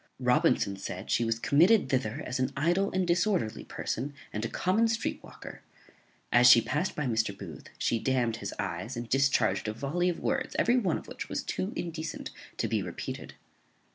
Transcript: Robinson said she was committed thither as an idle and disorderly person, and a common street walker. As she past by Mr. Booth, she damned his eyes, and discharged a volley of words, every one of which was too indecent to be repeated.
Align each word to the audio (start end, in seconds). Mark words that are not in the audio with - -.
Robinson 0.19 0.77
said 0.77 1.11
she 1.11 1.23
was 1.23 1.37
committed 1.37 1.87
thither 1.89 2.23
as 2.25 2.39
an 2.39 2.51
idle 2.57 2.91
and 2.91 3.05
disorderly 3.07 3.63
person, 3.63 4.15
and 4.33 4.43
a 4.43 4.49
common 4.49 4.87
street 4.87 5.21
walker. 5.21 5.61
As 6.31 6.47
she 6.49 6.59
past 6.59 6.95
by 6.95 7.05
Mr. 7.05 7.37
Booth, 7.37 7.69
she 7.77 7.99
damned 7.99 8.37
his 8.37 8.51
eyes, 8.57 8.97
and 8.97 9.07
discharged 9.07 9.67
a 9.67 9.73
volley 9.73 10.09
of 10.09 10.19
words, 10.19 10.55
every 10.57 10.77
one 10.77 10.97
of 10.97 11.07
which 11.07 11.29
was 11.29 11.43
too 11.43 11.71
indecent 11.75 12.31
to 12.57 12.67
be 12.67 12.81
repeated. 12.81 13.35